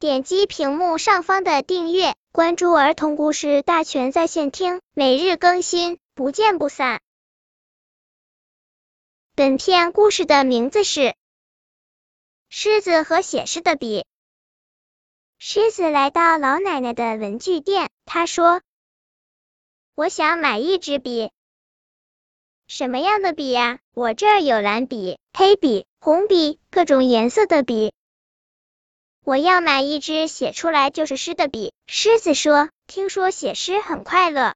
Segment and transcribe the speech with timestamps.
[0.00, 7.00] 点击屏幕上方的订阅，关注儿童故事大全在线听，每日更新，不见不散。
[9.34, 11.00] 本片故事的名字是
[12.48, 14.02] 《狮子和写诗的笔》。
[15.36, 18.62] 狮子来到老奶奶的文具店，他说
[19.96, 21.32] ：“我想买一支笔。”
[22.68, 23.80] 什么样的笔呀？
[23.94, 27.92] 我这儿有蓝笔、黑笔、红笔，各种颜色的笔。
[29.24, 31.72] 我要买一支写出来就是诗的笔。
[31.86, 34.54] 狮子说：“听说写诗很快乐。”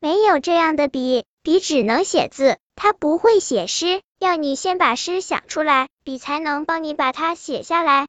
[0.00, 4.02] 没有这样的笔，笔只能写字，它不会写诗。
[4.18, 8.06] 要你先把诗想出来，笔才能帮你把它写下来。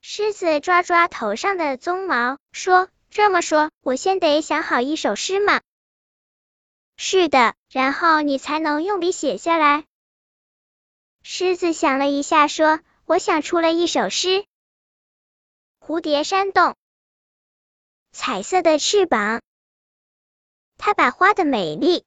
[0.00, 5.60] 狮子抓抓头上的鬃毛，说：“这么说，我先得想好一首诗嘛。”
[6.96, 9.84] 是的，然后你才能用笔写下来。
[11.22, 14.46] 狮子想了一下，说：“我想出了一首诗。
[15.80, 16.76] 蝴蝶扇动
[18.12, 19.42] 彩色的翅膀，
[20.78, 22.04] 它把花的美丽、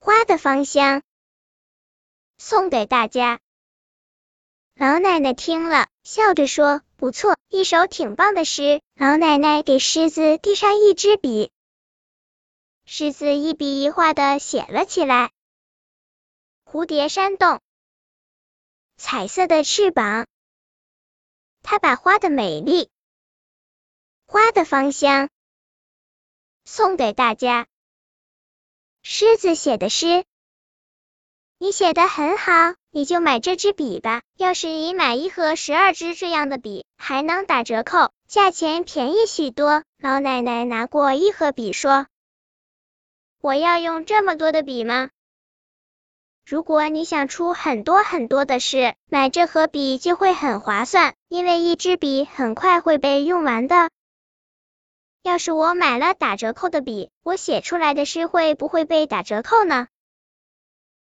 [0.00, 1.02] 花的芳香
[2.38, 3.40] 送给大家。”
[4.72, 11.52] 老奶奶听了，笑着说：“不错，一首挺棒的诗。”老奶奶给狮子递上一支笔。
[12.86, 15.30] 狮子一笔一画的写了起来。
[16.64, 17.60] 蝴蝶扇动
[18.98, 20.26] 彩色的翅膀，
[21.62, 22.90] 它把花的美丽、
[24.26, 25.30] 花的芳香
[26.64, 27.68] 送给大家。
[29.02, 30.24] 狮子写的诗，
[31.58, 34.22] 你写的很好，你就买这支笔吧。
[34.36, 39.84] 要是你买一盒十二支这样的笔，还能打折扣，价钱便宜许多。
[39.98, 42.08] 老奶奶拿过一盒笔说。
[43.40, 45.10] 我要用这么多的笔吗？
[46.50, 53.90] 如果你想出很多很多的诗，买这盒笔就会很划算，因为一支笔很快会被用完的。
[55.22, 59.88] 要是我买了打折扣的笔，我写出来的诗会不会被打折扣呢？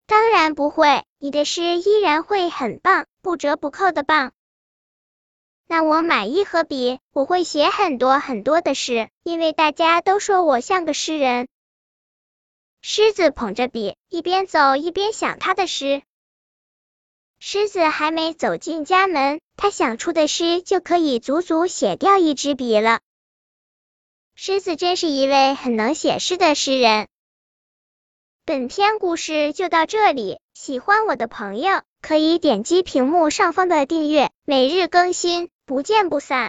[0.09, 4.33] 当然不会，你的诗依然会很棒，不折不扣的棒。
[5.69, 11.47] 那我买一盒笔，我会写很多很多的诗，因为大家都说我像个诗人。
[12.82, 16.02] 狮子捧着笔，一边走一边想他的诗。
[17.38, 23.00] 狮子还没走进家门，他想出的诗就可以足足写掉一支笔了。
[24.34, 27.08] 狮子真是一位很能写诗的诗人。
[28.46, 36.48] 本篇故事就到这里，喜欢我的朋友可以点击屏幕上方的订阅，每日更新，不见不散。